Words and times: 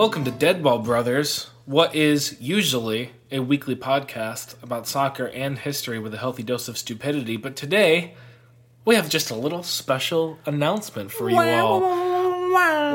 Welcome 0.00 0.24
to 0.24 0.30
Deadball 0.30 0.82
Brothers, 0.82 1.50
what 1.66 1.94
is 1.94 2.40
usually 2.40 3.10
a 3.30 3.40
weekly 3.40 3.76
podcast 3.76 4.54
about 4.62 4.88
soccer 4.88 5.26
and 5.26 5.58
history 5.58 5.98
with 5.98 6.14
a 6.14 6.16
healthy 6.16 6.42
dose 6.42 6.68
of 6.68 6.78
stupidity. 6.78 7.36
But 7.36 7.54
today, 7.54 8.14
we 8.86 8.94
have 8.94 9.10
just 9.10 9.30
a 9.30 9.34
little 9.34 9.62
special 9.62 10.38
announcement 10.46 11.10
for 11.12 11.28
you 11.28 11.36
all. 11.38 11.82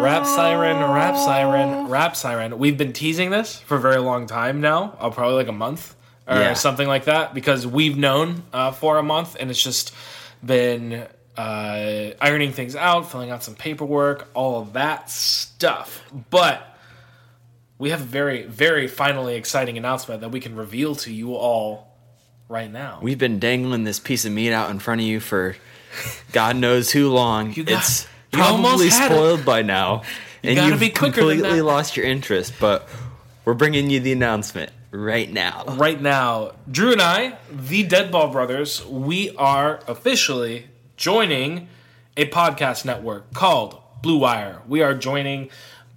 Rap 0.02 0.26
siren, 0.26 0.78
rap 0.78 1.16
siren, 1.16 1.90
rap 1.90 2.16
siren. 2.16 2.58
We've 2.58 2.76
been 2.76 2.92
teasing 2.92 3.30
this 3.30 3.60
for 3.60 3.78
a 3.78 3.80
very 3.80 4.00
long 4.00 4.26
time 4.26 4.60
now, 4.60 4.98
uh, 5.00 5.12
probably 5.12 5.36
like 5.36 5.48
a 5.48 5.52
month 5.52 5.96
or 6.28 6.38
Yeah. 6.38 6.54
something 6.56 6.88
like 6.88 7.06
that, 7.06 7.36
because 7.36 7.68
we've 7.68 7.98
known 7.98 8.42
uh, 8.52 8.72
for 8.72 8.98
a 8.98 9.04
month 9.04 9.38
and 9.40 9.52
it's 9.52 9.62
just 9.62 9.94
been 10.44 11.06
uh, 11.38 12.10
ironing 12.20 12.52
things 12.52 12.76
out, 12.76 13.12
filling 13.12 13.30
out 13.30 13.44
some 13.44 13.54
paperwork, 13.54 14.28
all 14.34 14.60
of 14.60 14.74
that 14.74 15.12
stuff. 15.12 16.02
But 16.32 16.72
we 17.78 17.90
have 17.90 18.02
a 18.02 18.06
very, 18.06 18.44
very 18.44 18.88
finally 18.88 19.36
exciting 19.36 19.78
announcement 19.78 20.22
that 20.22 20.30
we 20.30 20.40
can 20.40 20.56
reveal 20.56 20.96
to 20.96 21.14
you 21.14 21.36
all 21.36 21.88
right 22.48 22.72
now. 22.72 23.00
We've 23.02 23.18
been 23.18 23.40
dangling 23.40 23.84
this 23.84 24.00
piece 24.00 24.26
of 24.26 24.32
meat 24.32 24.54
out 24.54 24.70
in 24.70 24.80
front 24.80 25.02
of 25.02 25.08
you 25.08 25.20
for 25.20 25.56
God 26.32 26.56
knows 26.56 26.92
who 26.92 27.10
long. 27.10 27.54
You 27.54 27.64
got- 27.64 27.80
it's 27.80 28.08
you 28.34 28.42
almost 28.42 28.70
probably 28.70 28.90
had 28.90 29.12
it. 29.12 29.16
spoiled 29.16 29.46
by 29.46 29.62
now, 29.62 30.04
and 30.44 30.58
you've 30.58 30.80
be 30.80 30.90
completely 30.90 31.62
lost 31.62 31.96
your 31.98 32.06
interest. 32.06 32.54
But 32.60 32.88
we're 33.46 33.54
bringing 33.54 33.90
you 33.90 34.00
the 34.02 34.12
announcement 34.12 34.72
right 34.92 35.32
now. 35.32 35.64
right 35.78 36.02
now, 36.02 36.52
Drew 36.70 36.92
and 36.92 37.02
I, 37.02 37.38
the 37.52 37.86
Deadball 37.88 38.32
Brothers, 38.32 38.86
we 38.86 39.36
are 39.38 39.80
officially 39.88 40.68
joining 40.98 41.68
a 42.18 42.26
podcast 42.28 42.86
network 42.86 43.34
called 43.34 43.82
Blue 44.02 44.18
Wire. 44.18 44.62
We 44.68 44.82
are 44.82 44.94
joining 44.94 45.50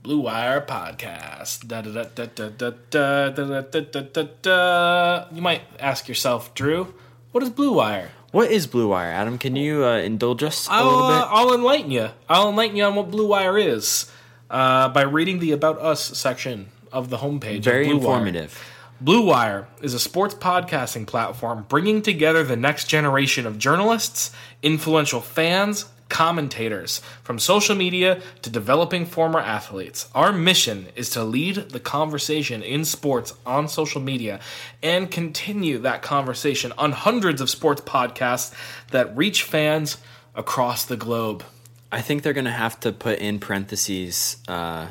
Blue 0.08 0.20
Wire 0.20 0.62
Podcast. 0.62 1.68
Da, 1.68 1.82
da, 1.82 1.90
da, 1.92 2.04
da, 2.14 2.24
da, 2.24 2.48
da, 2.48 3.28
da, 3.28 3.28
da, 3.28 3.60
da, 3.60 3.80
da, 3.80 4.00
da, 4.00 4.22
da. 4.40 5.26
You 5.30 5.42
might 5.42 5.60
ask 5.78 6.08
yourself, 6.08 6.54
Drew, 6.54 6.94
what 7.32 7.42
is 7.42 7.50
Blue 7.50 7.74
Wire? 7.74 8.12
What 8.30 8.50
is 8.50 8.66
Blue 8.66 8.88
Wire, 8.88 9.10
Adam? 9.10 9.36
Can 9.36 9.54
you 9.54 9.84
uh, 9.84 9.98
indulge 9.98 10.42
us 10.42 10.66
a 10.66 10.72
I'll, 10.72 10.84
little 10.86 11.02
uh, 11.02 11.20
bit? 11.20 11.28
I'll 11.30 11.54
enlighten 11.54 11.90
you. 11.90 12.08
I'll 12.26 12.48
enlighten 12.48 12.74
you 12.74 12.84
on 12.84 12.94
what 12.94 13.10
Blue 13.10 13.26
Wire 13.26 13.58
is 13.58 14.10
uh, 14.48 14.88
by 14.88 15.02
reading 15.02 15.40
the 15.40 15.52
About 15.52 15.78
Us 15.78 16.02
section 16.16 16.70
of 16.90 17.10
the 17.10 17.18
homepage. 17.18 17.62
Very 17.62 17.84
Blue 17.88 17.98
Wire. 17.98 18.16
informative. 18.16 18.64
Blue 19.02 19.26
Wire 19.26 19.68
is 19.82 19.92
a 19.92 20.00
sports 20.00 20.34
podcasting 20.34 21.06
platform 21.06 21.66
bringing 21.68 22.00
together 22.00 22.42
the 22.44 22.56
next 22.56 22.86
generation 22.86 23.46
of 23.46 23.58
journalists, 23.58 24.32
influential 24.62 25.20
fans, 25.20 25.84
commentators, 26.08 27.00
from 27.22 27.38
social 27.38 27.74
media 27.74 28.20
to 28.42 28.50
developing 28.50 29.04
former 29.04 29.38
athletes. 29.38 30.08
Our 30.14 30.32
mission 30.32 30.88
is 30.96 31.10
to 31.10 31.24
lead 31.24 31.56
the 31.70 31.80
conversation 31.80 32.62
in 32.62 32.84
sports 32.84 33.34
on 33.44 33.68
social 33.68 34.00
media 34.00 34.40
and 34.82 35.10
continue 35.10 35.78
that 35.78 36.02
conversation 36.02 36.72
on 36.78 36.92
hundreds 36.92 37.40
of 37.40 37.50
sports 37.50 37.82
podcasts 37.82 38.54
that 38.90 39.16
reach 39.16 39.42
fans 39.42 39.98
across 40.34 40.84
the 40.84 40.96
globe. 40.96 41.44
I 41.90 42.00
think 42.00 42.22
they're 42.22 42.32
gonna 42.32 42.50
have 42.50 42.78
to 42.80 42.92
put 42.92 43.18
in 43.18 43.38
parentheses, 43.38 44.36
uh, 44.46 44.88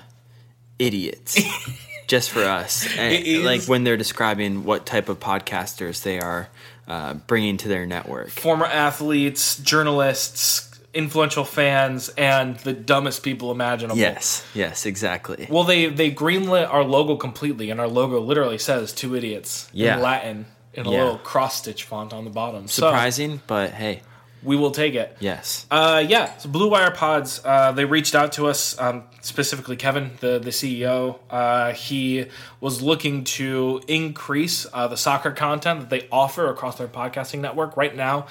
idiots, 0.80 1.40
just 2.08 2.32
for 2.32 2.44
us. 2.44 2.88
And, 2.98 3.44
like 3.44 3.64
when 3.64 3.84
they're 3.84 3.98
describing 3.98 4.64
what 4.64 4.86
type 4.86 5.10
of 5.10 5.20
podcasters 5.20 6.04
they 6.04 6.20
are 6.20 6.50
uh, 6.88 7.16
bringing 7.16 7.58
to 7.58 7.68
their 7.68 7.86
network. 7.86 8.30
Former 8.30 8.66
athletes, 8.66 9.58
journalists, 9.58 10.67
influential 10.98 11.46
fans, 11.46 12.10
and 12.18 12.58
the 12.60 12.74
dumbest 12.74 13.22
people 13.24 13.52
imaginable. 13.52 13.98
Yes, 13.98 14.46
yes, 14.54 14.86
exactly. 14.86 15.48
Well, 15.50 15.64
they 15.64 15.86
they 15.88 16.12
greenlit 16.12 16.68
our 16.72 16.84
logo 16.84 17.16
completely, 17.16 17.70
and 17.70 17.80
our 17.80 17.88
logo 17.88 18.20
literally 18.20 18.58
says 18.58 18.92
two 18.94 19.16
idiots 19.16 19.70
Yeah. 19.74 19.96
in 19.98 20.02
Latin 20.02 20.46
in 20.74 20.86
a 20.86 20.92
Yeah. 20.92 20.98
little 21.04 21.18
cross 21.20 21.56
stitch 21.58 21.84
font 21.84 22.14
on 22.14 22.24
the 22.26 22.30
bottom. 22.32 22.68
Surprising, 22.68 23.42
but 23.48 23.72
hey, 23.72 24.02
we 24.44 24.56
will 24.56 24.72
take 24.72 24.94
it. 24.96 25.18
yes. 25.20 25.66
Uh, 25.72 26.04
yeah, 26.08 26.38
so 26.38 26.50
Blue 26.50 26.70
Wire 26.70 26.92
Pods, 26.92 27.42
uh, 27.44 27.72
they 27.72 27.86
reached 27.86 28.14
out 28.14 28.32
to 28.34 28.48
us, 28.48 28.80
um, 28.80 29.04
specifically 29.22 29.76
Kevin, 29.76 30.12
the, 30.20 30.38
the 30.40 30.52
CEO. 30.52 31.18
Uh, 31.30 31.74
he 31.74 32.26
was 32.62 32.82
looking 32.84 33.24
to 33.24 33.82
increase 33.88 34.66
uh, 34.74 34.88
the 34.88 34.96
soccer 34.98 35.32
content 35.32 35.80
that 35.82 35.90
they 35.90 36.08
offer 36.12 36.50
across 36.50 36.78
their 36.78 36.88
podcasting 36.88 37.40
network. 37.40 37.76
Right 37.76 37.96
now, 37.96 38.28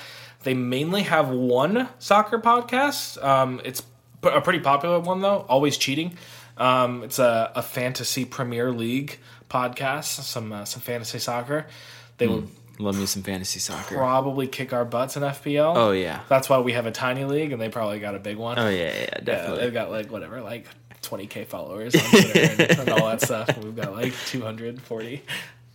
they 0.47 0.55
mainly 0.55 1.03
have 1.03 1.29
one 1.29 1.89
soccer 1.99 2.39
podcast. 2.39 3.21
Um, 3.23 3.61
it's 3.65 3.83
a 4.23 4.41
pretty 4.41 4.61
popular 4.61 5.01
one, 5.01 5.21
though, 5.21 5.45
Always 5.49 5.77
Cheating. 5.77 6.17
Um, 6.57 7.03
it's 7.03 7.19
a, 7.19 7.51
a 7.57 7.63
fantasy 7.63 8.25
Premier 8.25 8.71
League 8.71 9.19
podcast, 9.51 10.05
some, 10.23 10.53
uh, 10.53 10.65
some 10.65 10.83
fantasy 10.83 11.19
soccer. 11.19 11.67
They 12.19 12.29
will 12.29 12.45
Love 12.79 12.97
me 12.97 13.07
some 13.07 13.25
fantasy 13.25 13.59
soccer. 13.59 13.97
probably 13.97 14.47
kick 14.47 14.73
our 14.73 14.85
butts 14.85 15.17
in 15.17 15.25
FPL. 15.25 15.75
Oh 15.77 15.91
yeah. 15.91 16.21
That's 16.29 16.49
why 16.49 16.61
we 16.61 16.75
have 16.75 16.87
a 16.87 16.93
tiny 16.93 17.25
league, 17.25 17.51
and 17.51 17.61
they 17.61 17.69
probably 17.69 17.99
got 17.99 18.15
a 18.15 18.21
big 18.21 18.37
one. 18.37 18.57
Oh 18.57 18.69
yeah, 18.69 18.85
yeah, 18.85 19.01
yeah, 19.01 19.21
definitely. 19.25 19.65
they've 19.65 19.75
got 19.75 19.91
like 19.91 20.13
whatever, 20.13 20.43
like 20.43 20.69
20k 21.03 21.47
followers 21.47 21.97
on 21.97 22.03
Twitter 22.11 22.63
and, 22.63 22.81
and 22.81 22.89
all 22.91 23.09
that 23.09 23.21
stuff. 23.21 23.49
We've 23.59 23.75
got 23.75 23.93
like 23.95 24.13
240. 24.27 25.23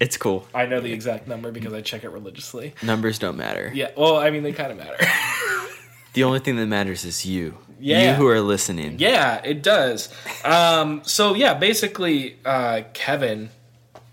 It's 0.02 0.18
cool. 0.18 0.48
I 0.54 0.66
know 0.66 0.82
the 0.82 0.92
exact 0.92 1.28
number 1.28 1.52
because 1.52 1.74
I 1.74 1.82
check 1.82 2.04
it 2.04 2.10
religiously. 2.10 2.74
Numbers 2.82 3.20
don't 3.20 3.38
matter. 3.38 3.72
Yeah, 3.74 3.92
well, 3.96 4.18
I 4.18 4.32
mean 4.32 4.42
they 4.44 4.52
kind 4.52 4.72
of 4.72 4.78
matter. 4.78 4.98
The 6.14 6.26
only 6.26 6.40
thing 6.40 6.58
that 6.58 6.66
matters 6.66 7.06
is 7.06 7.26
you. 7.26 7.58
Yeah. 7.80 8.10
You 8.12 8.16
who 8.18 8.28
are 8.28 8.42
listening. 8.42 8.98
yeah, 9.00 9.40
it 9.46 9.64
does. 9.64 10.10
Um, 10.44 11.04
so 11.06 11.36
yeah, 11.36 11.54
basically, 11.54 12.36
uh, 12.44 12.82
Kevin 12.94 13.50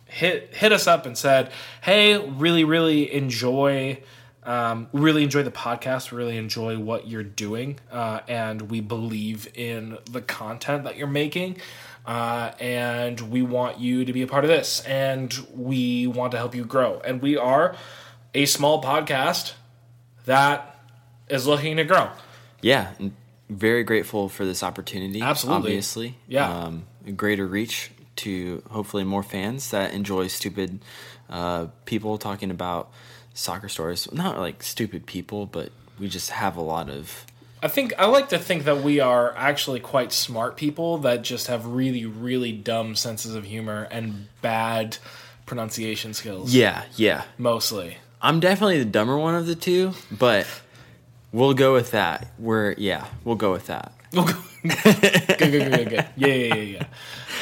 hit 0.07 0.55
hit 0.55 0.71
us 0.73 0.87
up 0.87 1.07
and 1.07 1.19
said, 1.19 1.51
"Hey, 1.83 2.17
really, 2.17 2.63
really 2.63 3.13
enjoy." 3.13 4.01
Um, 4.45 4.89
really 4.93 5.25
enjoy 5.25 5.43
the 5.43 5.51
podcast. 5.51 6.13
Really 6.13 6.37
enjoy 6.39 6.79
what 6.79 7.09
you're 7.09 7.25
doing, 7.25 7.81
uh, 7.91 8.21
and 8.29 8.71
we 8.71 8.81
believe 8.81 9.49
in 9.55 9.99
the 10.11 10.23
content 10.23 10.85
that 10.85 10.97
you're 10.97 11.07
making. 11.09 11.57
Uh, 12.09 12.55
and 12.59 13.21
we 13.21 13.43
want 13.43 13.79
you 13.79 14.03
to 14.03 14.15
be 14.15 14.23
a 14.23 14.27
part 14.27 14.43
of 14.43 14.49
this, 14.49 14.81
and 14.87 15.47
we 15.55 16.07
want 16.07 16.33
to 16.33 16.39
help 16.39 16.55
you 16.55 16.65
grow. 16.65 17.03
And 17.05 17.21
we 17.21 17.37
are 17.37 17.77
a 18.35 18.47
small 18.47 18.83
podcast 18.83 19.53
that 20.25 20.81
is 21.29 21.47
looking 21.47 21.77
to 21.77 21.85
grow. 21.85 22.09
Yeah. 22.63 22.93
Very 23.51 23.85
grateful 23.85 24.31
for 24.31 24.47
this 24.47 24.63
opportunity. 24.63 25.21
Absolutely. 25.21 25.59
Obviously. 25.59 26.17
Yeah. 26.27 26.51
Um, 26.51 26.87
greater 27.15 27.47
reach 27.47 27.91
to 28.17 28.63
hopefully 28.71 29.05
more 29.05 29.23
fans 29.23 29.71
that 29.71 29.93
enjoy 29.93 30.29
stupid 30.29 30.81
uh, 31.29 31.67
people 31.85 32.17
talking 32.17 32.51
about 32.51 32.91
soccer 33.35 33.69
stories. 33.69 34.11
Not 34.11 34.39
like 34.39 34.63
stupid 34.63 35.05
people, 35.05 35.45
but 35.45 35.73
we 35.99 36.09
just 36.09 36.31
have 36.31 36.57
a 36.57 36.63
lot 36.63 36.89
of. 36.89 37.27
I 37.63 37.69
think 37.69 37.93
I 37.99 38.07
like 38.07 38.29
to 38.31 38.39
think 38.39 38.65
that 38.65 38.83
we 38.83 39.01
are 39.01 39.35
actually 39.37 39.81
quite 39.81 40.13
smart 40.13 40.57
people 40.57 40.99
that 40.99 41.23
just 41.23 41.49
have 41.49 41.67
really, 41.67 42.07
really 42.07 42.53
dumb 42.53 42.95
senses 42.95 43.35
of 43.35 43.45
humor 43.45 43.89
and 43.91 44.29
bad 44.43 44.99
pronunciation 45.47 46.15
skills. 46.15 46.55
Yeah, 46.55 46.85
yeah. 46.97 47.25
Mostly. 47.37 47.97
I'm 48.23 48.41
definitely 48.41 48.79
the 48.79 48.85
dumber 48.85 49.17
one 49.17 49.35
of 49.35 49.47
the 49.47 49.55
two, 49.55 49.95
but 50.11 50.47
we'll 51.33 51.55
go 51.55 51.73
with 51.73 51.93
that. 51.93 52.29
We're 52.39 52.75
yeah, 52.79 53.07
we'll 53.25 53.37
go 53.37 53.53
with 53.53 53.67
that. 53.67 53.93
good, 54.13 54.35
good, 54.63 55.39
good, 55.39 55.73
good, 55.73 55.89
good. 55.91 56.07
Yeah, 56.17 56.27
yeah, 56.29 56.55
yeah, 56.55 56.55
yeah. 56.55 56.85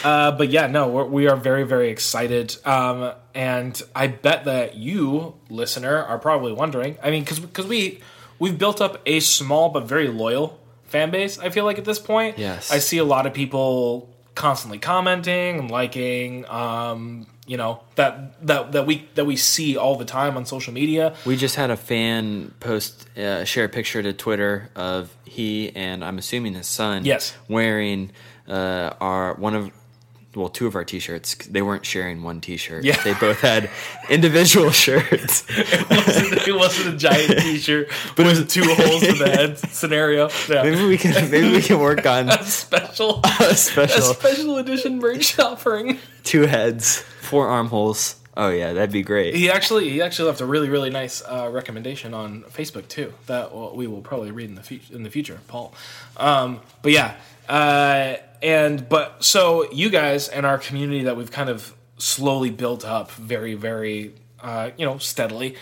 Uh, 0.04 0.32
but 0.32 0.48
yeah, 0.50 0.66
no, 0.66 0.88
we're, 0.88 1.04
we 1.04 1.28
are 1.28 1.36
very, 1.36 1.64
very 1.64 1.90
excited. 1.90 2.56
Um, 2.64 3.12
and 3.34 3.80
I 3.94 4.08
bet 4.08 4.44
that 4.44 4.76
you, 4.76 5.34
listener, 5.48 6.02
are 6.02 6.18
probably 6.18 6.52
wondering. 6.52 6.96
I 7.02 7.10
mean, 7.10 7.24
because 7.24 7.66
we 7.66 8.00
we've 8.38 8.58
built 8.58 8.80
up 8.80 9.00
a 9.06 9.20
small 9.20 9.68
but 9.70 9.84
very 9.84 10.08
loyal 10.08 10.58
fan 10.84 11.10
base. 11.10 11.38
I 11.38 11.50
feel 11.50 11.64
like 11.64 11.78
at 11.78 11.84
this 11.84 11.98
point, 11.98 12.38
Yes. 12.38 12.70
I 12.70 12.78
see 12.78 12.98
a 12.98 13.04
lot 13.04 13.26
of 13.26 13.34
people 13.34 14.10
constantly 14.34 14.78
commenting 14.78 15.58
and 15.58 15.70
liking. 15.70 16.48
Um, 16.48 17.26
you 17.48 17.56
know 17.56 17.80
that 17.94 18.44
that 18.46 18.72
that 18.72 18.86
we 18.86 19.08
that 19.14 19.24
we 19.24 19.36
see 19.36 19.76
all 19.76 19.94
the 19.96 20.04
time 20.04 20.36
on 20.36 20.44
social 20.46 20.72
media. 20.72 21.14
We 21.24 21.36
just 21.36 21.54
had 21.54 21.70
a 21.70 21.76
fan 21.76 22.52
post, 22.58 23.08
uh, 23.16 23.44
share 23.44 23.64
a 23.66 23.68
picture 23.68 24.02
to 24.02 24.12
Twitter 24.12 24.68
of 24.74 25.14
he 25.24 25.70
and 25.76 26.04
I'm 26.04 26.18
assuming 26.18 26.54
his 26.54 26.66
son, 26.66 27.04
Yes. 27.04 27.36
wearing 27.48 28.10
uh, 28.48 28.94
our 29.00 29.34
one 29.34 29.54
of 29.54 29.70
well 30.36 30.48
two 30.48 30.66
of 30.66 30.74
our 30.76 30.84
T-shirts. 30.84 31.34
They 31.46 31.62
weren't 31.62 31.84
sharing 31.86 32.22
one 32.22 32.40
T-shirt. 32.40 32.84
Yeah. 32.84 33.02
they 33.02 33.14
both 33.14 33.40
had 33.40 33.70
individual 34.10 34.70
shirts. 34.84 35.44
it, 35.48 35.88
wasn't, 35.90 36.48
it 36.48 36.54
wasn't 36.54 36.94
a 36.94 36.98
giant 36.98 37.38
T-shirt, 37.40 37.88
but 38.16 38.26
it 38.26 38.28
was 38.38 38.46
two 38.52 38.62
holes 38.64 39.02
in 39.02 39.18
the 39.18 39.28
head 39.30 39.58
scenario. 39.72 40.28
Yeah. 40.48 40.62
maybe 40.62 40.84
we 40.86 40.98
can 40.98 41.30
maybe 41.30 41.50
we 41.50 41.62
can 41.62 41.78
work 41.80 42.06
on 42.06 42.30
special 42.42 43.20
a 43.24 43.44
a 43.50 43.54
special 43.54 44.02
special 44.14 44.58
edition 44.58 44.98
merch 44.98 45.38
offering. 45.38 45.98
two 46.22 46.42
heads, 46.42 47.00
four 47.22 47.48
armholes. 47.48 48.16
Oh 48.38 48.50
yeah, 48.50 48.74
that'd 48.74 48.92
be 48.92 49.02
great. 49.02 49.34
He 49.34 49.50
actually 49.50 49.88
he 49.88 50.02
actually 50.02 50.28
left 50.28 50.42
a 50.42 50.46
really 50.46 50.68
really 50.68 50.90
nice 50.90 51.22
uh, 51.26 51.48
recommendation 51.50 52.12
on 52.12 52.42
Facebook 52.44 52.86
too 52.88 53.14
that 53.28 53.54
we 53.74 53.86
will 53.86 54.02
probably 54.02 54.30
read 54.30 54.50
in 54.50 54.56
the 54.56 54.62
fu- 54.62 54.94
in 54.94 55.02
the 55.04 55.10
future, 55.10 55.38
Paul. 55.48 55.72
Um, 56.18 56.60
but 56.82 56.92
yeah, 56.92 57.14
uh, 57.48 58.16
and 58.42 58.88
but 58.88 59.24
so 59.24 59.70
you 59.72 59.90
guys 59.90 60.28
and 60.28 60.44
our 60.46 60.58
community 60.58 61.04
that 61.04 61.16
we've 61.16 61.30
kind 61.30 61.48
of 61.48 61.74
slowly 61.98 62.50
built 62.50 62.84
up 62.84 63.10
very, 63.12 63.54
very, 63.54 64.14
uh, 64.40 64.70
you 64.76 64.84
know, 64.84 64.98
steadily. 64.98 65.56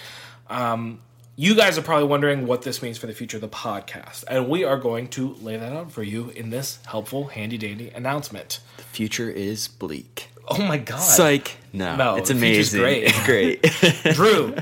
Um, 0.49 1.01
you 1.37 1.57
guys 1.57 1.77
are 1.79 1.83
probably 1.83 2.07
wondering 2.07 2.47
what 2.47 2.63
this 2.63 2.81
means 2.83 2.97
for 2.97 3.07
the 3.09 3.13
future 3.13 3.37
of 3.37 3.41
the 3.41 3.49
podcast, 3.49 4.23
and 4.29 4.49
we 4.49 4.63
are 4.65 4.77
going 4.77 5.09
to 5.09 5.35
lay 5.35 5.57
that 5.57 5.73
out 5.73 5.91
for 5.91 6.03
you 6.05 6.31
in 6.31 6.51
this 6.51 6.79
helpful, 6.87 7.27
handy 7.29 7.59
dandy 7.59 7.91
announcement. 7.91 8.61
The 8.77 8.85
future 8.85 9.31
is 9.31 9.67
bleak. 9.67 10.29
Oh 10.47 10.63
my 10.63 10.79
god! 10.79 10.99
Psych. 11.01 11.57
No, 11.73 11.97
No, 11.97 12.17
it's 12.17 12.31
amazing. 12.31 12.81
great. 12.81 13.05
It's 13.05 13.25
great. 13.25 13.63
Drew, 14.15 14.55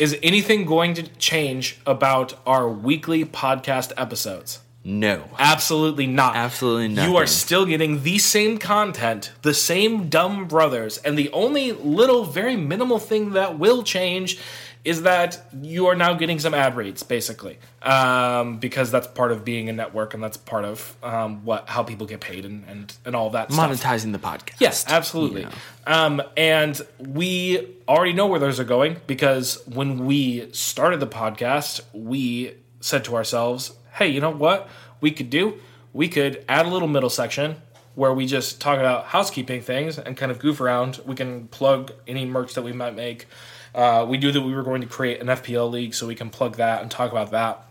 is 0.00 0.18
anything 0.24 0.64
going 0.64 0.94
to 0.94 1.04
change 1.18 1.78
about 1.86 2.34
our 2.46 2.68
weekly 2.68 3.24
podcast 3.24 3.92
episodes? 3.96 4.58
No. 4.84 5.28
Absolutely 5.38 6.06
not. 6.06 6.36
Absolutely 6.36 6.88
not. 6.88 7.08
You 7.08 7.16
are 7.16 7.26
still 7.26 7.66
getting 7.66 8.02
the 8.02 8.18
same 8.18 8.58
content, 8.58 9.32
the 9.42 9.54
same 9.54 10.08
dumb 10.08 10.46
brothers, 10.48 10.98
and 10.98 11.16
the 11.16 11.30
only 11.30 11.72
little, 11.72 12.24
very 12.24 12.56
minimal 12.56 12.98
thing 12.98 13.30
that 13.30 13.58
will 13.58 13.82
change 13.82 14.38
is 14.84 15.02
that 15.02 15.40
you 15.60 15.86
are 15.86 15.94
now 15.94 16.12
getting 16.14 16.40
some 16.40 16.54
ad 16.54 16.76
reads, 16.76 17.02
basically, 17.04 17.58
um, 17.82 18.58
because 18.58 18.90
that's 18.90 19.06
part 19.06 19.30
of 19.30 19.44
being 19.44 19.68
a 19.68 19.72
network, 19.72 20.14
and 20.14 20.22
that's 20.22 20.36
part 20.36 20.64
of 20.64 20.96
um, 21.02 21.44
what 21.44 21.68
how 21.68 21.82
people 21.82 22.06
get 22.06 22.20
paid 22.20 22.44
and 22.44 22.64
and, 22.66 22.96
and 23.04 23.14
all 23.14 23.30
that 23.30 23.52
stuff. 23.52 23.70
Monetizing 23.70 24.12
the 24.12 24.18
podcast. 24.18 24.56
Yes, 24.58 24.84
absolutely. 24.88 25.44
Know. 25.44 25.50
Um, 25.86 26.22
and 26.36 26.80
we 26.98 27.76
already 27.86 28.12
know 28.12 28.26
where 28.26 28.40
those 28.40 28.58
are 28.58 28.64
going 28.64 28.96
because 29.06 29.62
when 29.66 30.04
we 30.04 30.50
started 30.52 30.98
the 30.98 31.06
podcast, 31.06 31.80
we 31.92 32.54
said 32.80 33.04
to 33.04 33.14
ourselves, 33.14 33.72
hey, 33.92 34.08
you 34.08 34.20
know 34.20 34.30
what 34.30 34.68
we 35.00 35.10
could 35.10 35.30
do? 35.30 35.58
We 35.92 36.08
could 36.08 36.44
add 36.48 36.66
a 36.66 36.68
little 36.68 36.88
middle 36.88 37.10
section 37.10 37.56
where 37.94 38.12
we 38.12 38.24
just 38.26 38.60
talk 38.60 38.78
about 38.78 39.06
housekeeping 39.06 39.60
things 39.60 39.98
and 39.98 40.16
kind 40.16 40.32
of 40.32 40.38
goof 40.38 40.60
around. 40.60 41.00
We 41.04 41.14
can 41.14 41.48
plug 41.48 41.92
any 42.06 42.24
merch 42.24 42.54
that 42.54 42.62
we 42.62 42.72
might 42.72 42.94
make. 42.94 43.26
Uh, 43.74 44.06
we 44.08 44.16
knew 44.18 44.32
that 44.32 44.40
we 44.40 44.54
were 44.54 44.62
going 44.62 44.80
to 44.80 44.86
create 44.86 45.20
an 45.20 45.26
FPL 45.28 45.70
league, 45.70 45.94
so 45.94 46.06
we 46.06 46.14
can 46.14 46.30
plug 46.30 46.56
that 46.56 46.82
and 46.82 46.90
talk 46.90 47.10
about 47.12 47.30
that 47.32 47.66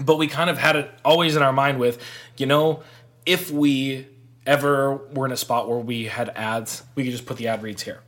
but 0.00 0.16
we 0.16 0.28
kind 0.28 0.48
of 0.48 0.56
had 0.58 0.76
it 0.76 0.88
always 1.04 1.34
in 1.34 1.42
our 1.42 1.52
mind 1.52 1.80
with, 1.80 2.00
you 2.36 2.46
know, 2.46 2.84
if 3.26 3.50
we 3.50 4.06
ever 4.46 4.94
were 5.12 5.26
in 5.26 5.32
a 5.32 5.36
spot 5.36 5.68
where 5.68 5.80
we 5.80 6.04
had 6.04 6.28
ads, 6.36 6.84
we 6.94 7.02
could 7.02 7.10
just 7.10 7.26
put 7.26 7.36
the 7.36 7.48
ad 7.48 7.64
reads 7.64 7.82
here. 7.82 7.98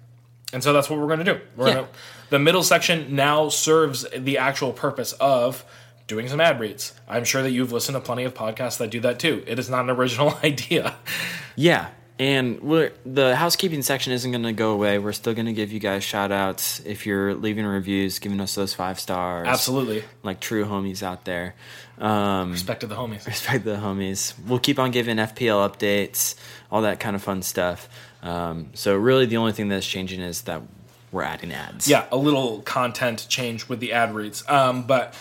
And 0.53 0.63
so 0.63 0.73
that's 0.73 0.89
what 0.89 1.01
we're 1.01 1.09
going 1.09 1.19
to 1.19 1.25
do. 1.25 1.41
We're 1.57 1.67
Yeah. 1.67 1.75
gonna, 1.75 1.89
the 2.29 2.39
middle 2.39 2.63
section 2.63 3.17
now 3.17 3.49
serves 3.49 4.07
the 4.17 4.39
actual 4.39 4.73
purpose 4.73 5.15
of 5.15 5.65
doing 6.11 6.29
some 6.29 6.41
ad 6.41 6.61
reads. 6.61 6.93
I'm 7.09 7.25
sure 7.25 7.43
that 7.43 7.53
you've 7.53 7.73
listened 7.73 7.95
to 7.97 8.01
plenty 8.01 8.25
of 8.25 8.35
podcasts 8.35 8.77
that 8.79 8.91
do 8.91 9.01
that 9.01 9.19
too. 9.19 9.43
It 9.47 9.59
is 9.59 9.71
not 9.71 9.85
an 9.85 9.91
original 9.91 10.35
idea. 10.45 10.95
Yeah. 11.57 11.89
And 12.19 12.61
we're, 12.61 12.93
the 13.07 13.35
housekeeping 13.35 13.81
section 13.81 14.13
isn't 14.13 14.31
going 14.31 14.43
to 14.43 14.53
go 14.53 14.73
away. 14.73 14.99
We're 14.99 15.13
still 15.13 15.33
going 15.33 15.47
to 15.47 15.55
give 15.55 15.73
you 15.73 15.81
guys 15.81 16.05
shout 16.05 16.31
outs 16.31 16.81
if 16.85 17.07
you're 17.07 17.35
leaving 17.35 17.65
reviews, 17.65 18.19
giving 18.19 18.41
us 18.43 18.55
those 18.55 18.75
five 18.75 19.01
stars. 19.01 19.49
Absolutely. 19.49 20.05
Like 20.23 20.39
true 20.39 20.67
homies 20.67 21.03
out 21.03 21.25
there. 21.25 21.55
Um, 21.99 22.53
Respect 22.53 22.81
to 22.81 22.87
the 22.87 22.95
homies. 22.95 23.27
respect 23.27 23.65
to 23.65 23.71
the 23.71 23.77
homies. 23.79 24.35
We'll 24.47 24.59
keep 24.59 24.79
on 24.79 24.91
giving 24.91 25.17
FPL 25.17 25.71
updates, 25.71 26.35
all 26.71 26.83
that 26.83 27.01
kind 27.01 27.17
of 27.17 27.23
fun 27.23 27.41
stuff. 27.41 27.89
Um, 28.23 28.69
so, 28.75 28.97
really, 28.97 29.25
the 29.25 29.39
only 29.39 29.53
thing 29.53 29.69
that's 29.69 29.87
changing 29.87 30.21
is 30.21 30.43
that 30.43 30.61
we're 31.13 31.23
adding 31.23 31.53
ads. 31.53 31.89
yeah, 31.89 32.05
a 32.13 32.17
little 32.19 32.61
content 32.63 33.27
change 33.31 33.67
with 33.69 33.81
the 33.81 33.93
ad 33.95 34.15
reads. 34.15 34.45
Um, 34.49 34.83
but 34.83 35.15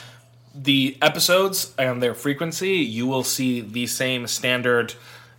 the 0.53 0.97
episodes 1.01 1.73
and 1.77 2.01
their 2.01 2.13
frequency, 2.13 2.77
you 2.77 3.07
will 3.07 3.23
see 3.23 3.61
the 3.61 3.87
same 3.87 4.27
standard 4.27 4.93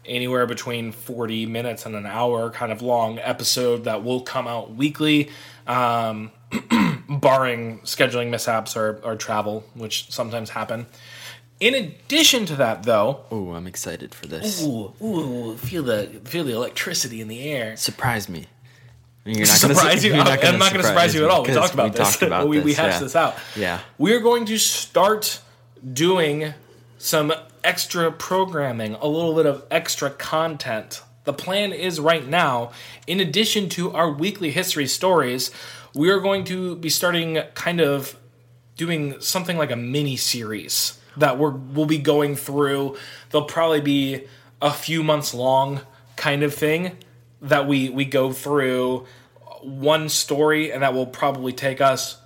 anywhere 0.06 0.46
between 0.46 0.92
40 0.92 1.46
minutes 1.46 1.84
and 1.86 1.94
an 1.94 2.06
hour 2.06 2.50
kind 2.50 2.72
of 2.72 2.80
long 2.82 3.18
episode 3.18 3.84
that 3.84 4.02
will 4.02 4.20
come 4.22 4.46
out 4.48 4.74
weekly 4.74 5.28
um, 5.66 6.30
barring 7.08 7.80
scheduling 7.80 8.30
mishaps 8.30 8.76
or, 8.76 8.98
or 9.04 9.14
travel 9.14 9.62
which 9.74 10.10
sometimes 10.10 10.50
happen 10.50 10.86
in 11.60 11.74
addition 11.74 12.46
to 12.46 12.56
that 12.56 12.84
though 12.84 13.24
Ooh, 13.30 13.52
I'm 13.52 13.66
excited 13.66 14.14
for 14.14 14.26
this. 14.26 14.64
ooh, 14.64 14.92
ooh 15.02 15.56
feel 15.58 15.82
the 15.82 16.06
feel 16.24 16.44
the 16.44 16.54
electricity 16.54 17.20
in 17.20 17.28
the 17.28 17.42
air 17.42 17.76
Surprise 17.76 18.28
me. 18.28 18.46
You're 19.24 19.46
not 19.46 19.60
going 19.60 19.74
to 19.74 19.74
surprise 19.74 20.04
you. 20.04 20.14
I'm 20.14 20.24
not 20.24 20.40
going 20.40 20.58
to 20.58 20.82
surprise 20.82 21.14
you 21.14 21.24
at 21.24 21.30
all. 21.30 21.42
We 21.42 21.52
talked 21.52 21.74
about 21.74 21.92
we 21.92 21.98
this. 21.98 22.10
Talked 22.12 22.22
about 22.26 22.48
we, 22.48 22.60
we 22.60 22.72
hashed 22.72 22.96
yeah. 22.96 23.00
this 23.00 23.16
out. 23.16 23.36
Yeah. 23.54 23.80
We 23.98 24.14
are 24.14 24.20
going 24.20 24.46
to 24.46 24.58
start 24.58 25.40
doing 25.92 26.54
some 26.96 27.32
extra 27.62 28.10
programming, 28.10 28.94
a 28.94 29.06
little 29.06 29.34
bit 29.34 29.44
of 29.44 29.66
extra 29.70 30.08
content. 30.08 31.02
The 31.24 31.34
plan 31.34 31.72
is 31.72 32.00
right 32.00 32.26
now, 32.26 32.72
in 33.06 33.20
addition 33.20 33.68
to 33.70 33.92
our 33.92 34.10
weekly 34.10 34.50
history 34.50 34.86
stories, 34.86 35.50
we 35.94 36.08
are 36.08 36.20
going 36.20 36.44
to 36.44 36.76
be 36.76 36.88
starting 36.88 37.42
kind 37.54 37.80
of 37.80 38.18
doing 38.76 39.20
something 39.20 39.58
like 39.58 39.70
a 39.70 39.76
mini 39.76 40.16
series 40.16 40.98
that 41.18 41.36
we're 41.36 41.50
we'll 41.50 41.84
be 41.84 41.98
going 41.98 42.36
through. 42.36 42.96
They'll 43.30 43.44
probably 43.44 43.82
be 43.82 44.24
a 44.62 44.72
few 44.72 45.02
months 45.02 45.34
long 45.34 45.82
kind 46.16 46.42
of 46.42 46.54
thing 46.54 46.96
that 47.42 47.66
we 47.66 47.88
we 47.88 48.04
go 48.04 48.32
through 48.32 49.06
one 49.62 50.08
story 50.08 50.72
and 50.72 50.82
that 50.82 50.94
will 50.94 51.06
probably 51.06 51.52
take 51.52 51.80
us 51.80 52.16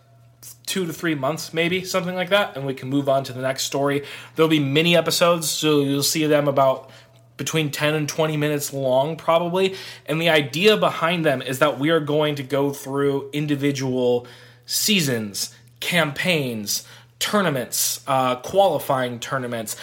two 0.66 0.87
to 0.87 0.93
three 0.93 1.14
months, 1.14 1.52
maybe 1.52 1.84
something 1.84 2.14
like 2.14 2.31
that, 2.31 2.56
and 2.56 2.66
we 2.66 2.75
can 2.75 2.88
move 2.88 3.08
on 3.08 3.25
to 3.25 3.32
the 3.32 3.43
next 3.43 3.64
story. 3.64 4.05
There'll 4.34 4.49
be 4.49 4.61
mini 4.61 4.96
episodes, 4.96 5.50
so 5.50 5.81
you'll 5.81 6.02
see 6.02 6.26
them 6.26 6.49
about 6.49 6.90
between 7.37 7.70
10 7.70 7.94
and 7.94 8.08
20 8.08 8.37
minutes 8.37 8.72
long, 8.72 9.16
probably. 9.16 9.75
And 10.06 10.20
the 10.20 10.28
idea 10.28 10.76
behind 10.76 11.25
them 11.25 11.43
is 11.43 11.58
that 11.58 11.78
we 11.78 11.90
are 11.90 12.00
going 12.00 12.37
to 12.37 12.43
go 12.43 12.72
through 12.72 13.31
individual 13.32 14.26
seasons, 14.66 15.55
campaigns, 15.81 16.87
tournaments, 17.19 18.02
uh, 18.06 18.37
qualifying 18.37 19.19
tournaments, 19.19 19.76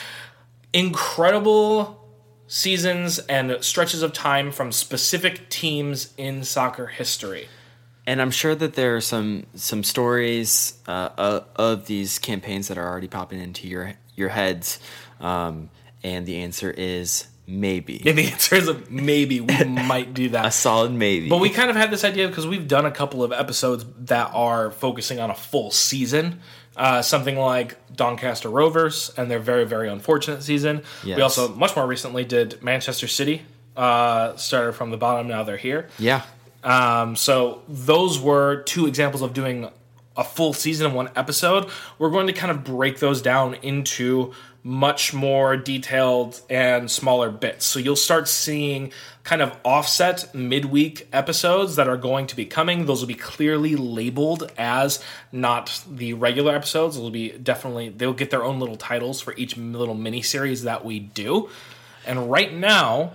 incredible 0.74 2.01
seasons 2.52 3.18
and 3.18 3.56
stretches 3.62 4.02
of 4.02 4.12
time 4.12 4.52
from 4.52 4.74
specific 4.74 5.48
teams 5.48 6.14
in 6.18 6.44
soccer 6.44 6.88
history. 6.88 7.48
And 8.06 8.22
I'm 8.22 8.30
sure 8.30 8.56
that 8.56 8.74
there 8.74 8.98
are 8.98 9.02
some 9.02 9.46
some 9.56 9.86
stories 9.86 10.78
uh, 10.86 11.10
of, 11.18 11.46
of 11.56 11.86
these 11.86 12.20
campaigns 12.20 12.68
that 12.68 12.78
are 12.78 12.86
already 12.86 13.08
popping 13.08 13.40
into 13.40 13.70
your 13.70 13.94
your 14.18 14.30
heads, 14.30 14.80
um, 15.22 15.70
and 16.04 16.26
the 16.26 16.40
answer 16.40 16.70
is 16.70 17.28
maybe 17.48 18.02
And 18.06 18.18
the 18.18 18.28
answer 18.28 18.56
is 18.56 18.70
maybe 18.90 19.40
we 19.40 19.64
might 19.66 20.14
do 20.14 20.30
that. 20.30 20.46
a 20.46 20.52
solid 20.52 20.92
maybe. 20.92 21.30
But 21.30 21.40
we 21.40 21.52
kind 21.52 21.70
of 21.70 21.78
had 21.78 21.90
this 21.90 22.04
idea 22.04 22.28
because 22.28 22.46
we've 22.46 22.68
done 22.68 22.86
a 22.86 22.92
couple 22.92 23.24
of 23.24 23.32
episodes 23.32 23.86
that 24.00 24.32
are 24.34 24.72
focusing 24.72 25.22
on 25.22 25.30
a 25.30 25.36
full 25.36 25.72
season. 25.72 26.42
Uh, 26.78 27.02
something 27.02 27.38
like 27.38 27.76
Doncaster 27.96 28.50
Rovers 28.50 29.12
and 29.18 29.30
their 29.30 29.40
very, 29.40 29.66
very 29.66 29.90
unfortunate 29.90 30.42
season. 30.42 30.84
Yes. 31.04 31.18
We 31.18 31.22
also, 31.22 31.50
much 31.54 31.76
more 31.76 31.86
recently, 31.86 32.24
did 32.24 32.62
Manchester 32.64 33.08
City. 33.08 33.42
Uh, 33.76 34.36
started 34.38 34.74
from 34.74 34.90
the 34.92 34.98
bottom, 34.98 35.28
now 35.28 35.44
they're 35.44 35.58
here. 35.58 35.90
yeah, 36.00 36.22
Um, 36.64 37.16
so 37.16 37.62
those 37.68 38.20
were 38.20 38.64
two 38.64 38.86
examples 38.88 39.22
of 39.22 39.34
doing 39.34 39.70
a 40.18 40.24
full 40.24 40.54
season 40.54 40.88
in 40.88 40.94
one 40.94 41.10
episode. 41.16 41.70
We're 41.98 42.10
going 42.10 42.28
to 42.28 42.34
kind 42.34 42.52
of 42.52 42.64
break 42.64 43.00
those 43.00 43.22
down 43.22 43.56
into 43.56 44.34
much 44.64 45.14
more 45.14 45.58
detailed 45.58 46.40
and 46.50 46.90
smaller 46.90 47.32
bits. 47.32 47.66
So 47.66 47.80
you'll 47.80 47.96
start 47.96 48.28
seeing 48.28 48.92
kind 49.24 49.42
of 49.42 49.56
offset 49.64 50.34
midweek 50.36 51.08
episodes 51.12 51.78
that 51.78 51.88
are 51.88 51.98
going 51.98 52.28
to 52.28 52.36
be 52.36 52.46
coming. 52.46 52.86
Those 52.86 53.02
will 53.02 53.08
be 53.08 53.16
clearly 53.16 53.76
labeled 53.76 54.52
as 54.58 55.04
not 55.32 55.84
the 55.90 56.14
regular 56.14 56.56
episodes. 56.56 56.98
It'll 56.98 57.10
be 57.10 57.30
definitely 57.30 57.90
they'll 57.90 58.14
get 58.14 58.30
their 58.30 58.44
own 58.44 58.60
little 58.60 58.76
titles 58.76 59.20
for 59.22 59.34
each 59.36 59.58
little 59.58 59.96
mini 59.96 60.22
series 60.22 60.64
that 60.64 60.86
we 60.86 61.00
do. 61.00 61.50
And 62.06 62.30
right 62.30 62.54
now, 62.54 63.14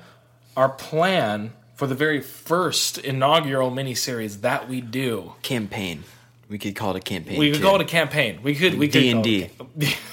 our 0.56 0.68
plan 0.68 1.52
for 1.74 1.86
the 1.86 1.94
very 1.94 2.20
first 2.20 2.98
inaugural 2.98 3.70
miniseries 3.70 4.40
that 4.40 4.68
we 4.68 4.80
do. 4.80 5.34
campaign. 5.42 6.04
We 6.48 6.58
could 6.58 6.76
call 6.76 6.90
it 6.94 6.96
a 6.96 7.00
campaign. 7.00 7.38
We 7.38 7.50
could 7.50 7.58
too. 7.58 7.64
call 7.64 7.74
it 7.76 7.82
a 7.82 7.86
campaign. 7.86 8.40
We 8.42 8.54
could 8.54 8.78
we 8.78 8.88
could 8.88 9.00
D&D. 9.00 9.42
it 9.42 9.52
a- 9.60 9.94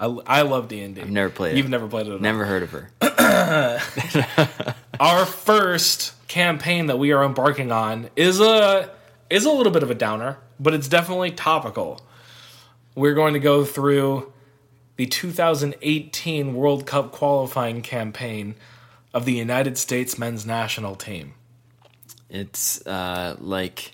I, 0.00 0.06
I 0.06 0.42
love 0.42 0.68
D 0.68 0.80
and 0.82 0.94
D. 0.94 1.02
I've 1.02 1.10
never 1.10 1.30
played 1.30 1.52
it. 1.52 1.56
You've 1.58 1.66
it. 1.66 1.70
never 1.70 1.86
played 1.86 2.06
it. 2.06 2.10
At 2.10 2.14
all. 2.14 2.20
Never 2.20 2.44
heard 2.46 2.62
of 2.62 2.70
her. 2.70 2.90
Our 5.00 5.26
first 5.26 6.14
campaign 6.28 6.86
that 6.86 6.98
we 6.98 7.12
are 7.12 7.24
embarking 7.24 7.70
on 7.70 8.08
is 8.16 8.40
a 8.40 8.90
is 9.28 9.44
a 9.44 9.50
little 9.50 9.72
bit 9.72 9.82
of 9.82 9.90
a 9.90 9.94
downer, 9.94 10.38
but 10.58 10.74
it's 10.74 10.88
definitely 10.88 11.30
topical. 11.30 12.00
We're 12.94 13.14
going 13.14 13.34
to 13.34 13.40
go 13.40 13.64
through 13.64 14.32
the 14.96 15.06
2018 15.06 16.54
World 16.54 16.86
Cup 16.86 17.12
qualifying 17.12 17.82
campaign 17.82 18.56
of 19.14 19.24
the 19.24 19.32
United 19.32 19.78
States 19.78 20.18
men's 20.18 20.44
national 20.44 20.96
team. 20.96 21.34
It's 22.28 22.84
uh, 22.86 23.36
like 23.38 23.92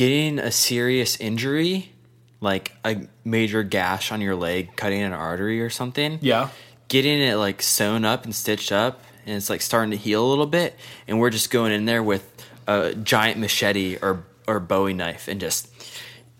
getting 0.00 0.38
a 0.38 0.50
serious 0.50 1.20
injury, 1.20 1.92
like 2.40 2.72
a 2.86 3.02
major 3.22 3.62
gash 3.62 4.10
on 4.10 4.22
your 4.22 4.34
leg, 4.34 4.74
cutting 4.74 5.02
an 5.02 5.12
artery 5.12 5.60
or 5.60 5.68
something. 5.68 6.18
Yeah. 6.22 6.48
getting 6.88 7.20
it 7.20 7.34
like 7.34 7.60
sewn 7.60 8.06
up 8.06 8.24
and 8.24 8.34
stitched 8.34 8.72
up, 8.72 9.02
and 9.26 9.36
it's 9.36 9.50
like 9.50 9.60
starting 9.60 9.90
to 9.90 9.98
heal 9.98 10.24
a 10.24 10.28
little 10.28 10.46
bit, 10.46 10.74
and 11.06 11.20
we're 11.20 11.28
just 11.28 11.50
going 11.50 11.70
in 11.72 11.84
there 11.84 12.02
with 12.02 12.24
a 12.66 12.94
giant 12.94 13.38
machete 13.38 13.98
or 14.00 14.24
or 14.48 14.58
Bowie 14.58 14.94
knife 14.94 15.28
and 15.28 15.38
just 15.38 15.68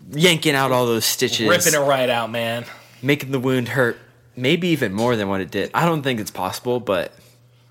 yanking 0.09 0.55
out 0.55 0.71
all 0.71 0.87
those 0.87 1.05
stitches, 1.05 1.47
Ripping 1.47 1.75
it 1.79 1.85
right 1.85 2.09
out, 2.09 2.31
man. 2.31 2.65
making 3.03 3.29
the 3.29 3.39
wound 3.39 3.67
hurt, 3.67 3.99
maybe 4.35 4.69
even 4.69 4.91
more 4.91 5.15
than 5.15 5.29
what 5.29 5.39
it 5.39 5.51
did. 5.51 5.69
I 5.75 5.85
don't 5.85 6.01
think 6.01 6.19
it's 6.19 6.31
possible, 6.31 6.79
but 6.79 7.13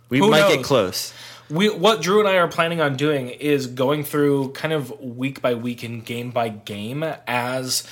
we 0.08 0.18
Who 0.20 0.30
might 0.30 0.54
get 0.54 0.64
close. 0.64 1.12
We 1.50 1.68
what 1.68 2.00
Drew 2.00 2.20
and 2.20 2.28
I 2.28 2.36
are 2.36 2.46
planning 2.46 2.80
on 2.80 2.94
doing 2.94 3.28
is 3.28 3.66
going 3.66 4.04
through 4.04 4.52
kind 4.52 4.72
of 4.72 5.00
week 5.00 5.42
by 5.42 5.54
week 5.54 5.82
and 5.82 6.04
game 6.04 6.30
by 6.30 6.48
game 6.48 7.02
as 7.26 7.84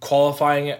qualifying 0.00 0.74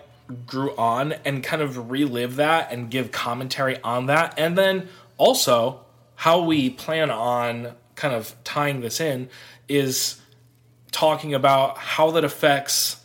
grew 0.46 0.74
on 0.76 1.12
and 1.24 1.44
kind 1.44 1.62
of 1.62 1.92
relive 1.92 2.36
that 2.36 2.72
and 2.72 2.90
give 2.90 3.12
commentary 3.12 3.80
on 3.82 4.06
that. 4.06 4.34
And 4.36 4.58
then 4.58 4.88
also 5.16 5.84
how 6.16 6.42
we 6.42 6.70
plan 6.70 7.08
on 7.08 7.74
kind 7.94 8.14
of 8.14 8.34
tying 8.42 8.80
this 8.80 9.00
in 9.00 9.28
is 9.68 10.20
talking 10.90 11.34
about 11.34 11.78
how 11.78 12.10
that 12.10 12.24
affects 12.24 12.96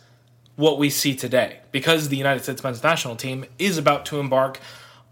what 0.56 0.76
we 0.76 0.90
see 0.90 1.14
today. 1.14 1.60
Because 1.70 2.08
the 2.08 2.16
United 2.16 2.42
States 2.42 2.64
men's 2.64 2.82
national 2.82 3.14
team 3.14 3.44
is 3.60 3.78
about 3.78 4.06
to 4.06 4.18
embark 4.18 4.58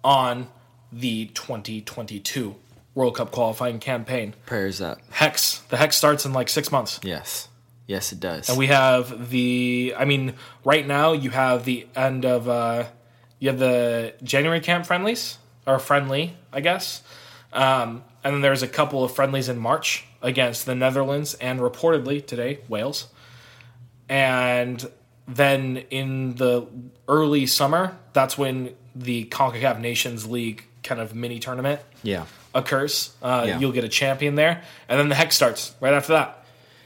on 0.03 0.49
the 0.91 1.27
2022 1.27 2.57
World 2.97 3.15
Cup 3.15 3.31
qualifying 3.31 3.79
campaign. 3.79 4.35
Prayers 4.47 4.81
up. 4.81 4.99
Hex, 5.11 5.59
the 5.69 5.77
Hex 5.77 5.97
starts 5.97 6.25
in 6.25 6.33
like 6.33 6.49
6 6.49 6.73
months. 6.73 6.99
Yes, 7.05 7.49
yes, 7.87 8.11
it 8.11 8.19
does. 8.19 8.49
And 8.49 8.59
we 8.59 8.67
have 8.69 9.31
the 9.31 9.95
I 9.97 10.07
mean, 10.07 10.35
right 10.65 10.85
now 10.85 11.13
you 11.13 11.31
have 11.31 11.65
the 11.65 11.87
end 11.95 12.25
of 12.25 12.49
uh 12.49 12.87
you 13.39 13.51
have 13.51 13.59
the 13.59 14.15
January 14.25 14.61
camp 14.61 14.87
friendlies 14.87 15.37
or 15.67 15.79
friendly, 15.79 16.37
I 16.53 16.61
guess. 16.61 17.03
Um 17.53 18.03
and 18.25 18.35
then 18.35 18.41
there's 18.41 18.63
a 18.63 18.69
couple 18.69 19.05
of 19.05 19.13
friendlies 19.13 19.51
in 19.51 19.59
March 19.59 20.07
against 20.23 20.65
the 20.65 20.75
Netherlands 20.75 21.35
and 21.35 21.61
reportedly 21.61 22.27
today 22.27 22.61
Wales. 22.67 23.09
And 24.09 24.89
then 25.29 25.85
in 25.91 26.37
the 26.37 26.67
early 27.09 27.45
summer, 27.45 27.99
that's 28.15 28.39
when 28.39 28.75
the 28.95 29.27
CONCACAF 29.27 29.81
Nations 29.81 30.27
League 30.27 30.65
kind 30.87 31.01
of 31.01 31.15
mini 31.15 31.39
tournament 31.39 31.81
yeah, 32.03 32.25
occurs. 32.55 33.15
Uh, 33.23 33.45
Yeah. 33.47 33.59
You'll 33.59 33.73
get 33.73 33.85
a 33.85 33.89
champion 33.89 34.35
there, 34.37 34.63
and 34.89 34.99
then 34.99 35.09
the 35.09 35.15
hex 35.15 35.37
starts 35.37 35.75
right 35.81 35.93
after 35.93 36.15
that. 36.15 36.45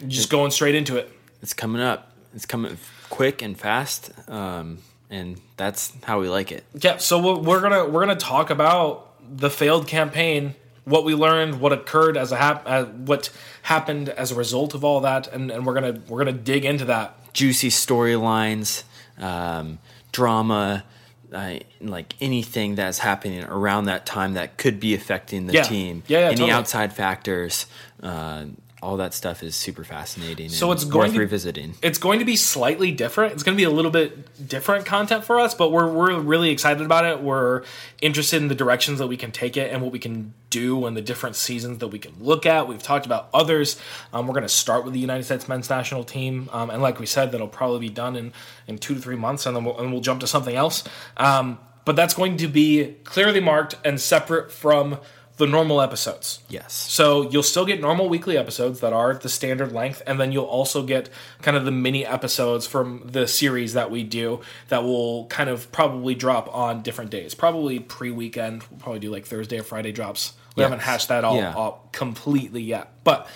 Just 0.08 0.30
going 0.30 0.50
straight 0.50 0.74
into 0.74 0.96
it. 0.96 1.12
it's 1.42 1.54
coming 1.54 1.82
up. 1.82 2.12
It's 2.34 2.46
coming 2.46 2.76
quick 3.10 3.42
and 3.42 3.58
fast, 3.58 4.10
um, 4.28 4.78
and 5.10 5.40
that's 5.56 5.92
how 6.04 6.20
we 6.20 6.28
like 6.28 6.52
it. 6.52 6.64
Yeah, 6.80 6.96
so 6.98 7.18
we're, 7.20 7.38
we're 7.42 7.60
gonna 7.60 7.84
we're 7.86 8.00
gonna 8.00 8.16
talk 8.16 8.50
about 8.50 9.08
the 9.36 9.50
failed 9.50 9.86
campaign, 9.86 10.54
what 10.84 11.04
we 11.04 11.14
learned, 11.14 11.60
what 11.60 11.72
occurred 11.72 12.16
as 12.16 12.32
a 12.32 12.36
hap- 12.36 12.62
uh, 12.66 12.84
what 12.84 13.30
happened 13.62 14.08
as 14.08 14.30
a 14.32 14.34
result 14.34 14.74
of 14.74 14.84
all 14.84 15.00
that, 15.00 15.26
and, 15.28 15.50
and 15.50 15.66
we're 15.66 15.74
gonna 15.74 16.00
we're 16.08 16.18
gonna 16.24 16.32
dig 16.32 16.64
into 16.64 16.84
that. 16.86 17.16
Juicy 17.34 17.68
storylines, 17.68 18.84
um, 19.18 19.78
drama, 20.12 20.84
uh, 21.32 21.54
like 21.80 22.14
anything 22.20 22.74
that's 22.74 22.98
happening 22.98 23.44
around 23.44 23.84
that 23.86 24.04
time 24.06 24.34
that 24.34 24.56
could 24.56 24.80
be 24.80 24.94
affecting 24.94 25.46
the 25.46 25.54
Yeah. 25.54 25.62
team. 25.62 26.02
Yeah, 26.08 26.18
yeah, 26.20 26.26
Any 26.26 26.34
totally. 26.36 26.50
outside 26.52 26.92
factors, 26.92 27.66
uh, 28.02 28.44
all 28.82 28.96
that 28.96 29.12
stuff 29.12 29.42
is 29.42 29.54
super 29.54 29.84
fascinating. 29.84 30.48
So 30.48 30.70
and 30.70 30.76
it's 30.78 30.84
going 30.84 31.08
worth 31.08 31.14
to- 31.14 31.18
revisiting. 31.20 31.74
It's 31.82 31.98
going 31.98 32.18
to 32.20 32.24
be 32.24 32.36
slightly 32.36 32.92
different. 32.92 33.34
It's 33.34 33.42
going 33.42 33.54
to 33.54 33.60
be 33.60 33.64
a 33.64 33.70
little 33.70 33.90
bit 33.90 34.48
different 34.48 34.86
content 34.86 35.24
for 35.24 35.38
us, 35.38 35.54
but 35.54 35.70
we're 35.70 35.90
we're 35.92 36.18
really 36.18 36.50
excited 36.50 36.84
about 36.84 37.04
it. 37.04 37.22
We're 37.22 37.62
interested 38.00 38.40
in 38.40 38.48
the 38.48 38.54
directions 38.54 38.98
that 38.98 39.06
we 39.06 39.16
can 39.16 39.32
take 39.32 39.56
it 39.56 39.70
and 39.72 39.82
what 39.82 39.92
we 39.92 39.98
can 39.98 40.32
do 40.48 40.86
and 40.86 40.96
the 40.96 41.02
different 41.02 41.36
seasons 41.36 41.78
that 41.78 41.88
we 41.88 41.98
can 41.98 42.14
look 42.20 42.46
at. 42.46 42.68
We've 42.68 42.82
talked 42.82 43.06
about 43.06 43.28
others. 43.34 43.78
Um, 44.12 44.26
we're 44.26 44.34
going 44.34 44.42
to 44.42 44.48
start 44.48 44.84
with 44.84 44.94
the 44.94 45.00
United 45.00 45.24
States 45.24 45.46
men's 45.48 45.68
national 45.68 46.04
team, 46.04 46.48
um, 46.52 46.70
and 46.70 46.80
like 46.80 46.98
we 46.98 47.06
said, 47.06 47.32
that'll 47.32 47.48
probably 47.48 47.80
be 47.80 47.90
done 47.90 48.16
in 48.16 48.32
in 48.66 48.78
two 48.78 48.94
to 48.94 49.00
three 49.00 49.16
months, 49.16 49.44
and 49.46 49.54
then 49.54 49.64
we'll, 49.64 49.78
and 49.78 49.92
we'll 49.92 50.00
jump 50.00 50.20
to 50.20 50.26
something 50.26 50.56
else. 50.56 50.84
Um, 51.16 51.58
but 51.84 51.96
that's 51.96 52.14
going 52.14 52.36
to 52.38 52.46
be 52.46 52.94
clearly 53.04 53.40
marked 53.40 53.74
and 53.84 54.00
separate 54.00 54.52
from 54.52 54.98
the 55.40 55.46
normal 55.46 55.80
episodes. 55.80 56.38
Yes. 56.48 56.72
So 56.72 57.28
you'll 57.30 57.42
still 57.42 57.64
get 57.66 57.80
normal 57.80 58.08
weekly 58.08 58.36
episodes 58.36 58.78
that 58.80 58.92
are 58.92 59.14
the 59.14 59.28
standard 59.28 59.72
length, 59.72 60.02
and 60.06 60.20
then 60.20 60.30
you'll 60.30 60.44
also 60.44 60.84
get 60.84 61.08
kind 61.42 61.56
of 61.56 61.64
the 61.64 61.70
mini 61.72 62.06
episodes 62.06 62.66
from 62.66 63.02
the 63.06 63.26
series 63.26 63.72
that 63.72 63.90
we 63.90 64.04
do 64.04 64.40
that 64.68 64.84
will 64.84 65.26
kind 65.26 65.50
of 65.50 65.72
probably 65.72 66.14
drop 66.14 66.54
on 66.54 66.82
different 66.82 67.10
days. 67.10 67.34
Probably 67.34 67.80
pre 67.80 68.10
weekend. 68.12 68.62
We'll 68.70 68.78
probably 68.78 69.00
do 69.00 69.10
like 69.10 69.26
Thursday 69.26 69.58
or 69.58 69.62
Friday 69.64 69.90
drops. 69.92 70.34
We 70.56 70.60
Yes. 70.62 70.70
haven't 70.70 70.84
hashed 70.84 71.08
that 71.08 71.24
all 71.24 71.36
Yeah. 71.36 71.56
up 71.56 71.92
completely 71.92 72.62
yet, 72.62 72.92
but 73.02 73.26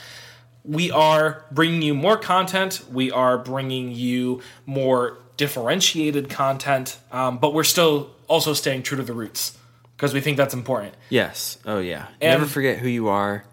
we 0.64 0.90
are 0.90 1.44
bringing 1.50 1.82
you 1.82 1.94
more 1.94 2.16
content. 2.16 2.80
We 2.92 3.10
are 3.10 3.38
bringing 3.38 3.92
you 3.92 4.42
more 4.66 5.18
differentiated 5.36 6.28
content, 6.30 6.98
um, 7.10 7.38
but 7.38 7.54
we're 7.54 7.64
still 7.64 8.10
also 8.28 8.52
staying 8.52 8.82
true 8.82 8.96
to 8.96 9.02
the 9.02 9.12
roots 9.12 9.56
because 9.96 10.12
we 10.14 10.20
think 10.20 10.36
that's 10.36 10.54
important. 10.54 10.94
Yes. 11.10 11.58
Oh 11.64 11.78
yeah. 11.78 12.06
And- 12.20 12.38
Never 12.40 12.46
forget 12.46 12.78
who 12.78 12.88
you 12.88 13.08
are 13.08 13.44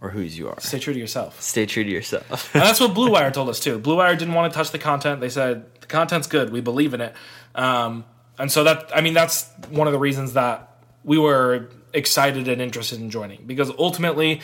or 0.00 0.10
whose 0.10 0.36
you 0.38 0.48
are. 0.48 0.60
Stay 0.60 0.78
true 0.78 0.92
to 0.92 0.98
yourself. 1.00 1.40
Stay 1.40 1.64
true 1.66 1.82
to 1.84 1.90
yourself. 1.90 2.50
And 2.54 2.62
that's 2.62 2.80
what 2.80 2.92
Blue 2.94 3.10
Wire 3.10 3.30
told 3.30 3.48
us 3.48 3.60
too. 3.60 3.78
Blue 3.78 3.96
Wire 3.96 4.14
didn't 4.16 4.34
want 4.34 4.52
to 4.52 4.56
touch 4.56 4.70
the 4.70 4.78
content. 4.78 5.20
They 5.20 5.28
said 5.30 5.64
the 5.80 5.86
content's 5.86 6.26
good. 6.26 6.50
We 6.50 6.60
believe 6.60 6.92
in 6.94 7.00
it. 7.00 7.14
Um, 7.54 8.04
and 8.38 8.52
so 8.52 8.64
that 8.64 8.90
I 8.94 9.00
mean 9.00 9.14
that's 9.14 9.48
one 9.70 9.86
of 9.86 9.92
the 9.92 9.98
reasons 9.98 10.34
that 10.34 10.70
we 11.04 11.18
were 11.18 11.70
excited 11.94 12.46
and 12.48 12.60
interested 12.60 13.00
in 13.00 13.08
joining 13.08 13.46
because 13.46 13.70
ultimately, 13.78 14.42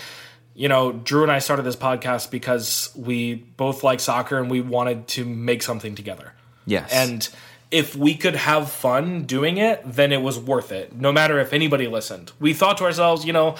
you 0.54 0.68
know, 0.68 0.92
Drew 0.92 1.22
and 1.22 1.30
I 1.30 1.38
started 1.40 1.64
this 1.64 1.76
podcast 1.76 2.30
because 2.30 2.90
we 2.96 3.34
both 3.34 3.82
like 3.82 4.00
soccer 4.00 4.38
and 4.38 4.50
we 4.50 4.60
wanted 4.62 5.06
to 5.08 5.24
make 5.26 5.62
something 5.62 5.94
together. 5.94 6.32
yes. 6.66 6.90
And 6.92 7.28
if 7.72 7.96
we 7.96 8.14
could 8.14 8.36
have 8.36 8.70
fun 8.70 9.24
doing 9.24 9.56
it, 9.56 9.82
then 9.84 10.12
it 10.12 10.22
was 10.22 10.38
worth 10.38 10.70
it. 10.70 10.94
No 10.94 11.10
matter 11.10 11.40
if 11.40 11.52
anybody 11.52 11.88
listened. 11.88 12.30
We 12.38 12.52
thought 12.54 12.76
to 12.78 12.84
ourselves, 12.84 13.24
you 13.24 13.32
know, 13.32 13.56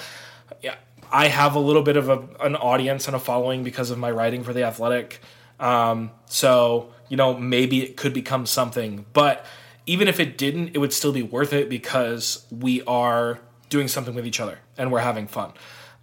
yeah, 0.61 0.75
I 1.11 1.27
have 1.27 1.55
a 1.55 1.59
little 1.59 1.81
bit 1.81 1.97
of 1.97 2.07
a, 2.07 2.23
an 2.39 2.55
audience 2.55 3.07
and 3.07 3.15
a 3.15 3.19
following 3.19 3.63
because 3.63 3.89
of 3.89 3.97
my 3.97 4.11
writing 4.11 4.43
for 4.43 4.53
the 4.53 4.63
Athletic. 4.63 5.19
Um, 5.59 6.11
so 6.25 6.93
you 7.09 7.17
know, 7.17 7.37
maybe 7.37 7.83
it 7.83 7.97
could 7.97 8.13
become 8.13 8.45
something. 8.45 9.05
But 9.13 9.45
even 9.85 10.07
if 10.07 10.19
it 10.19 10.37
didn't, 10.37 10.69
it 10.69 10.77
would 10.77 10.93
still 10.93 11.11
be 11.11 11.21
worth 11.21 11.53
it 11.53 11.69
because 11.69 12.45
we 12.49 12.81
are 12.83 13.39
doing 13.69 13.87
something 13.87 14.15
with 14.15 14.25
each 14.25 14.39
other 14.39 14.59
and 14.77 14.91
we're 14.91 14.99
having 14.99 15.27
fun. 15.27 15.51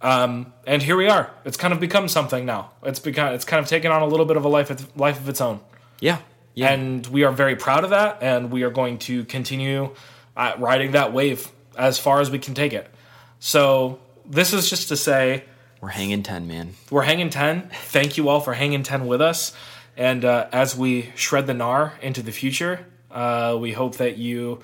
Um, 0.01 0.53
and 0.67 0.81
here 0.81 0.95
we 0.95 1.07
are. 1.07 1.31
It's 1.45 1.57
kind 1.57 1.73
of 1.73 1.79
become 1.79 2.07
something 2.07 2.45
now. 2.45 2.71
It's 2.83 2.99
become 2.99 3.33
it's 3.33 3.45
kind 3.45 3.61
of 3.61 3.69
taken 3.69 3.91
on 3.91 4.01
a 4.01 4.07
little 4.07 4.25
bit 4.25 4.37
of 4.37 4.45
a 4.45 4.49
life 4.49 4.69
life 4.97 5.19
of 5.19 5.29
its 5.29 5.41
own 5.41 5.61
yeah. 6.01 6.17
Yeah. 6.53 6.71
and 6.73 7.05
we 7.07 7.23
are 7.23 7.31
very 7.31 7.55
proud 7.55 7.83
of 7.83 7.91
that 7.91 8.17
and 8.21 8.51
we 8.51 8.63
are 8.63 8.69
going 8.69 8.97
to 8.99 9.23
continue 9.25 9.93
uh, 10.35 10.53
riding 10.57 10.91
that 10.91 11.13
wave 11.13 11.49
as 11.77 11.97
far 11.97 12.19
as 12.21 12.29
we 12.29 12.39
can 12.39 12.53
take 12.53 12.73
it 12.73 12.89
so 13.39 13.99
this 14.25 14.53
is 14.53 14.69
just 14.69 14.89
to 14.89 14.97
say 14.97 15.45
We're 15.79 15.89
hanging 15.89 16.23
ten, 16.23 16.47
man. 16.47 16.73
we're 16.89 17.03
hanging 17.03 17.29
10 17.29 17.69
thank 17.71 18.17
you 18.17 18.27
all 18.29 18.39
for 18.41 18.53
hanging 18.53 18.83
10 18.83 19.07
with 19.07 19.21
us 19.21 19.53
and 19.97 20.23
uh, 20.25 20.47
as 20.51 20.75
we 20.75 21.11
shred 21.15 21.47
the 21.47 21.53
gnar 21.53 21.99
into 22.01 22.21
the 22.21 22.31
future 22.31 22.85
uh, 23.11 23.57
we 23.59 23.71
hope 23.71 23.95
that 23.97 24.17
you 24.17 24.59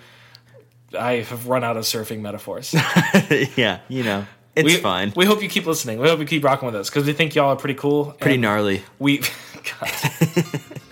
i 0.98 1.14
have 1.16 1.48
run 1.48 1.64
out 1.64 1.76
of 1.78 1.84
surfing 1.86 2.20
metaphors 2.22 2.74
yeah. 3.58 3.80
You 3.90 4.04
know, 4.04 4.26
it's 4.56 4.66
we, 4.66 4.76
fine. 4.78 5.12
we 5.16 5.26
hope 5.26 5.42
you 5.44 5.50
keep 5.50 5.66
listening 5.66 6.00
we 6.00 6.08
hope 6.10 6.20
you 6.20 6.26
keep 6.26 6.44
rocking 6.44 6.66
with 6.66 6.76
us 6.76 6.90
because 6.90 7.06
we 7.06 7.14
think 7.14 7.36
y'all 7.36 7.50
are 7.50 7.56
pretty 7.56 7.76
cool 7.76 8.16
Pretty 8.20 8.38
gnarly. 8.38 8.84
we 9.00 9.18
God. 9.82 9.92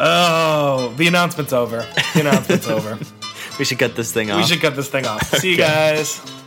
oh 0.00 0.92
the 0.96 1.06
announcement's 1.06 1.52
over 1.52 1.86
the 2.14 2.20
announcement's 2.20 2.68
over 2.76 2.98
We 3.58 3.64
should 3.66 3.78
cut 3.78 3.94
this 3.94 4.10
thing 4.10 4.30
off. 4.30 4.38
We 4.38 4.46
should 4.46 4.60
cut 4.62 4.74
this 4.74 4.88
thing 4.88 5.06
off. 5.06 5.22
See 5.38 5.50
you 5.50 5.58
guys. 5.58 6.39